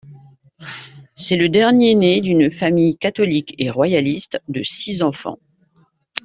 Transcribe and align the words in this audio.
C'est 1.13 1.35
le 1.35 1.47
dernier 1.47 1.93
né 1.93 2.21
d'une 2.21 2.49
famille, 2.49 2.97
catholique 2.97 3.53
et 3.59 3.69
royaliste, 3.69 4.39
de 4.47 4.63
six 4.63 5.03
enfants. 5.03 5.37